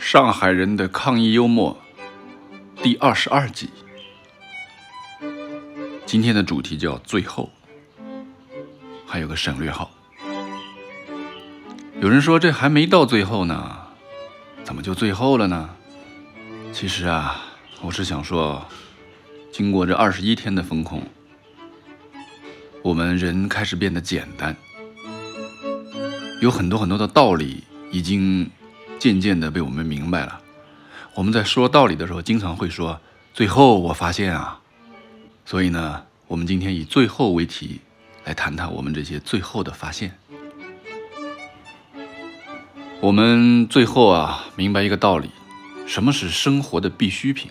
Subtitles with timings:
[0.00, 1.76] 上海人的抗议幽默
[2.82, 3.68] 第二十二集，
[6.06, 7.50] 今天的主题叫最后，
[9.06, 9.90] 还有个省略号。
[12.00, 13.76] 有人说这还没到最后呢，
[14.64, 15.68] 怎么就最后了呢？
[16.72, 17.44] 其实啊，
[17.82, 18.66] 我是想说，
[19.52, 21.02] 经过这二十一天的风控，
[22.82, 24.56] 我们人开始变得简单，
[26.40, 28.50] 有很多很多的道理已经。
[29.00, 30.40] 渐渐的被我们明白了。
[31.14, 33.00] 我们在说道理的时候，经常会说
[33.34, 34.60] “最后我发现啊”，
[35.44, 37.80] 所以呢，我们今天以“最后”为题
[38.24, 40.16] 来谈谈我们这些最后的发现。
[43.00, 45.30] 我们最后啊，明白一个道理：
[45.86, 47.50] 什么是生活的必需品？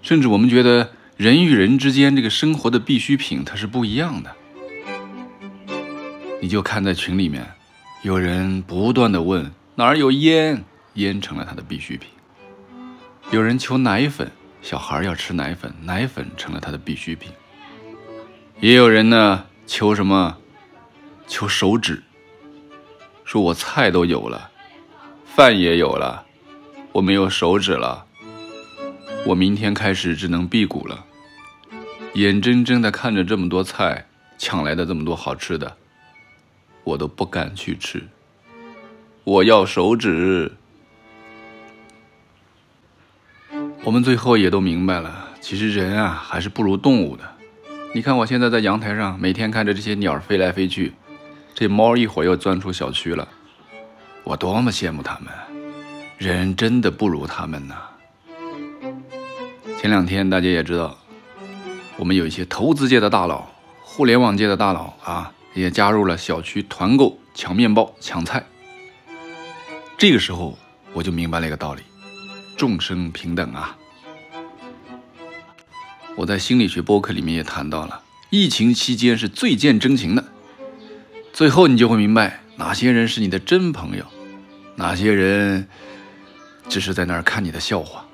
[0.00, 4.34] 甚至我们觉得人与人之间这个生活的必需品它是不一样的。
[6.40, 7.46] 你就看在群里面，
[8.02, 9.52] 有人不断的问。
[9.78, 10.64] 哪儿有烟，
[10.94, 12.10] 烟成了他的必需品。
[13.30, 14.28] 有人求奶粉，
[14.60, 17.30] 小孩要吃奶粉，奶粉成了他的必需品。
[18.58, 20.36] 也有人呢求什么？
[21.28, 22.02] 求手指，
[23.24, 24.50] 说我菜都有了，
[25.24, 26.26] 饭也有了，
[26.90, 28.04] 我没有手指了，
[29.26, 31.04] 我明天开始只能辟谷了。
[32.14, 35.76] 眼睁睁的看着这么多菜抢来的这么多好吃的，
[36.82, 38.02] 我都不敢去吃。
[39.28, 40.52] 我要手指。
[43.84, 47.24] 我们最后也都明白了，其实人啊还是不如动物的。
[47.94, 50.94] 你看我现在在阳台上，每天看着这些鸟飞来飞去，
[51.54, 53.28] 这猫一会儿又钻出小区了，
[54.24, 55.30] 我多么羡慕它们。
[56.16, 57.74] 人真的不如他们呢。
[59.76, 60.96] 前两天大家也知道，
[61.98, 63.46] 我们有一些投资界的大佬、
[63.82, 68.42] 互联网界的大佬啊，也加入了小区团购抢面包、抢菜。
[69.98, 70.56] 这个时候，
[70.92, 71.82] 我就明白了一个道理：
[72.56, 73.76] 众生平等啊！
[76.14, 78.00] 我在心理学播客里面也谈到了，
[78.30, 80.24] 疫情期间是最见真情的。
[81.32, 84.06] 最后，你就会明白哪些人是你的真朋友，
[84.76, 85.66] 哪些人
[86.68, 88.04] 只是在那儿看你的笑话。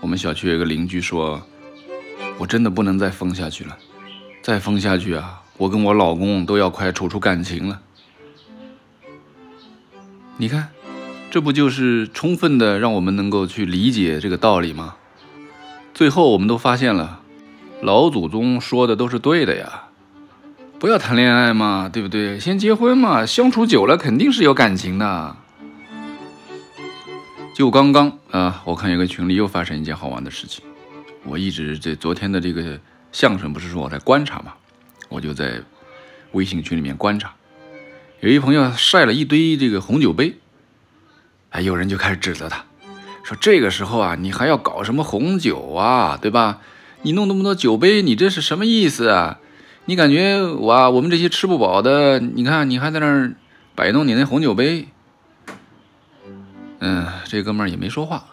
[0.00, 1.46] 我们小区有个邻居说
[2.40, 3.76] ：“我真的不能再封下去了，
[4.40, 7.82] 再封下去啊，我跟我老公都要快处出感情了。”
[10.40, 10.68] 你看，
[11.32, 14.94] 这不就是充分的让我们能够去理解这个道理吗？
[15.92, 17.22] 最后我们都发现了，
[17.82, 19.88] 老祖宗说的都是对的呀，
[20.78, 22.38] 不要谈恋爱嘛，对不对？
[22.38, 25.36] 先结婚嘛，相处久了肯定是有感情的。
[27.52, 30.64] 就刚刚啊，我看有个群里又发生一件好玩的事情，
[31.24, 32.78] 我一直这昨天的这个
[33.10, 34.54] 相声不是说我在观察嘛，
[35.08, 35.60] 我就在
[36.30, 37.34] 微信群里面观察。
[38.20, 40.38] 有一朋友晒了一堆这个红酒杯，
[41.50, 42.64] 哎，有人就开始指责他，
[43.22, 46.58] 说这个时候啊，你还要搞什么红酒啊，对吧？
[47.02, 49.38] 你弄那么多酒杯，你这是什么意思啊？
[49.84, 53.34] 你感觉哇，我们这些吃不饱的，你看你还在那儿
[53.76, 54.88] 摆弄你那红酒杯。
[56.80, 58.24] 嗯，这哥们也没说话。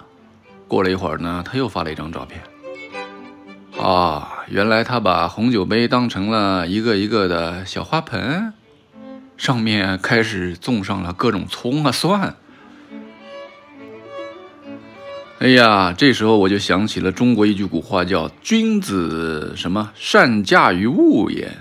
[0.67, 2.41] 过了一会儿呢，他又发了一张照片。
[3.79, 8.51] 啊，原来他把红酒杯当成了一个一个的小花盆。
[9.37, 12.35] 上面开始种上了各种葱啊蒜。
[15.39, 21.57] 哎呀，这时候我就想起了中国一句古话，叫“君子什么善驾于物也”，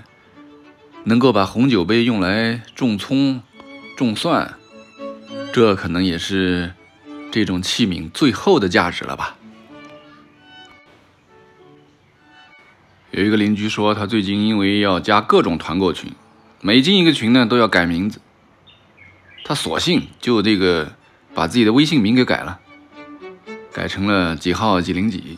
[1.03, 3.43] 能够把红酒杯用来种葱、
[3.97, 4.55] 种蒜，
[5.53, 6.73] 这可能也是
[7.29, 9.35] 这种器皿最后的价值了吧。
[13.11, 16.11] 有一个邻居说，他最近因为要加各种团购群。
[16.61, 18.21] 每进一个群呢，都要改名字。
[19.43, 20.93] 他索性就这个
[21.33, 22.59] 把自己的微信名给改了，
[23.71, 25.37] 改成了几号几零几。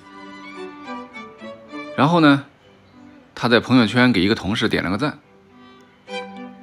[1.98, 2.46] 然后呢，
[3.36, 5.20] 他在朋友圈给一个同事点了个赞。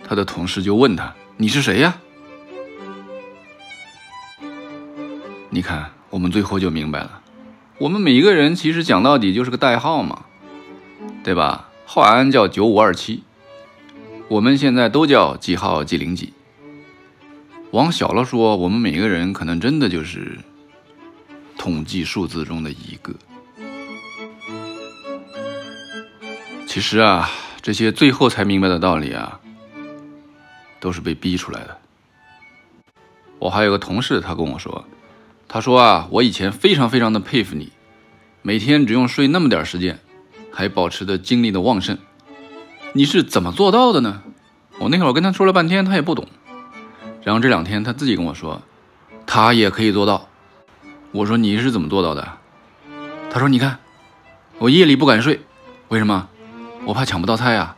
[0.06, 1.96] 他的同事就问他：“你是谁呀？”
[5.50, 7.20] 你看，我们最后就明白了，
[7.78, 10.26] 我们每一个人其实讲到底就是个代号嘛，
[11.24, 11.68] 对吧？
[11.84, 13.23] 浩安叫九五二七。
[14.28, 16.32] 我们现在都叫几号几零几。
[17.70, 20.38] 往小了说，我们每个人可能真的就是
[21.58, 23.12] 统计数字中的一个。
[26.66, 27.28] 其实啊，
[27.60, 29.40] 这些最后才明白的道理啊，
[30.80, 31.78] 都是被逼出来的。
[33.38, 34.84] 我还有个同事，他跟我说，
[35.46, 37.70] 他说啊，我以前非常非常的佩服你，
[38.42, 39.98] 每天只用睡那么点时间，
[40.50, 41.98] 还保持着精力的旺盛。
[42.96, 44.22] 你是怎么做到的呢？
[44.78, 46.28] 我那会儿跟他说了半天，他也不懂。
[47.24, 48.62] 然后这两天他自己跟我说，
[49.26, 50.28] 他也可以做到。
[51.10, 52.38] 我说你是怎么做到的？
[53.32, 53.80] 他说你看，
[54.58, 55.40] 我夜里不敢睡，
[55.88, 56.28] 为什么？
[56.84, 57.74] 我怕抢不到菜呀。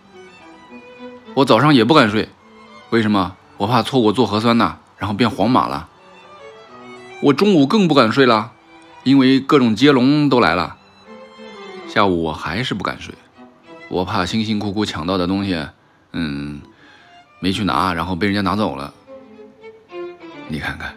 [1.32, 2.28] 我早上也不敢睡，
[2.90, 3.36] 为什么？
[3.56, 5.88] 我怕错过做核酸呐，然后变黄码了。
[7.22, 8.52] 我中午更不敢睡了，
[9.02, 10.76] 因为各种接龙都来了。
[11.88, 13.14] 下午我还是不敢睡，
[13.88, 15.66] 我怕辛辛苦苦抢到的东西，
[16.12, 16.60] 嗯，
[17.40, 18.92] 没去拿，然后被人家拿走了。
[20.48, 20.94] 你看看，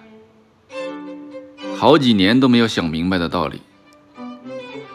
[1.78, 3.62] 好几年都没有想明白的道理，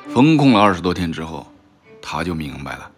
[0.08, 1.46] 封控了二十多天之后，
[2.02, 2.90] 他就明白了。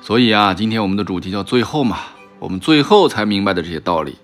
[0.00, 1.98] 所以啊，今天我们的主题叫最后嘛，
[2.38, 4.16] 我们最后才明白的这些道理，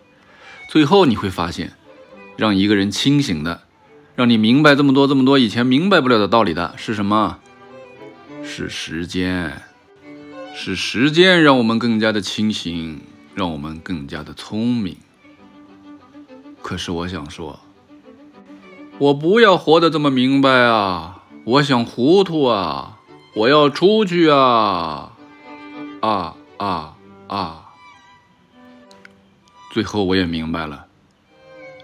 [0.69, 1.73] 最后你会发现。
[2.37, 3.63] 让一个人清醒的，
[4.15, 7.41] 让你明白这么多这么多以前明白不了的道理的是什么？
[8.59, 9.63] 是时间，
[10.53, 13.01] 是时间让我们更加的清醒，
[13.33, 14.97] 让我们更加的聪明。
[16.61, 17.61] 可是我想说，
[18.99, 21.23] 我不要活得这么明白啊！
[21.45, 22.99] 我想糊涂啊！
[23.37, 25.13] 我要出去啊！
[26.01, 26.97] 啊啊
[27.29, 27.65] 啊！
[29.71, 30.87] 最后我也明白了。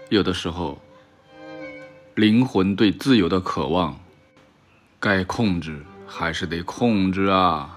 [0.09, 0.81] 有的时候，
[2.15, 3.97] 灵魂对自由的渴望，
[4.99, 7.74] 该控制还是得控制啊。